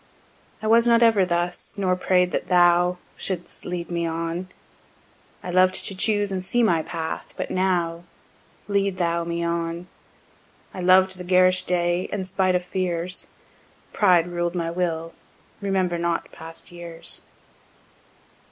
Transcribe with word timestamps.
I 0.63 0.65
was 0.65 0.87
not 0.87 1.03
ever 1.03 1.25
thus, 1.25 1.77
nor 1.77 1.95
pray'd 1.95 2.31
that 2.31 2.47
thou 2.47 2.97
Should'st 3.17 3.65
lead 3.65 3.91
me 3.91 4.07
on; 4.07 4.49
I 5.43 5.51
lov'd 5.51 5.75
to 5.85 5.93
choose 5.93 6.31
and 6.31 6.43
see 6.43 6.63
my 6.63 6.81
path; 6.81 7.35
but 7.37 7.51
now 7.51 8.05
Lead 8.67 8.97
thou 8.97 9.23
me 9.25 9.43
on. 9.43 9.87
I 10.73 10.81
loved 10.81 11.19
the 11.19 11.23
garish 11.23 11.61
day, 11.61 12.09
and 12.11 12.25
spite 12.27 12.55
of 12.55 12.65
fears 12.65 13.27
Pride 13.93 14.25
ruled 14.27 14.55
my 14.55 14.71
will; 14.71 15.13
remember 15.61 15.99
not 15.99 16.31
past 16.31 16.71
years. 16.71 17.21